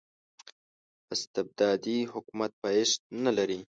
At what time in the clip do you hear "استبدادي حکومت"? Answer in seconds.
1.13-2.51